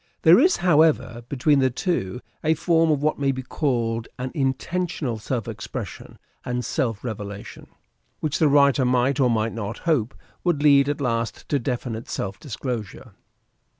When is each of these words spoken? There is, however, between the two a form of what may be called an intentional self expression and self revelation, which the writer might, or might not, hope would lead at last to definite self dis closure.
There 0.23 0.39
is, 0.39 0.57
however, 0.57 1.25
between 1.29 1.59
the 1.59 1.69
two 1.69 2.21
a 2.43 2.55
form 2.55 2.89
of 2.89 3.03
what 3.03 3.19
may 3.19 3.31
be 3.31 3.43
called 3.43 4.07
an 4.17 4.31
intentional 4.33 5.19
self 5.19 5.47
expression 5.47 6.17
and 6.43 6.65
self 6.65 7.03
revelation, 7.03 7.67
which 8.19 8.39
the 8.39 8.47
writer 8.47 8.83
might, 8.83 9.19
or 9.19 9.29
might 9.29 9.53
not, 9.53 9.77
hope 9.85 10.15
would 10.43 10.63
lead 10.63 10.89
at 10.89 11.01
last 11.01 11.47
to 11.49 11.59
definite 11.59 12.09
self 12.09 12.39
dis 12.39 12.55
closure. 12.55 13.13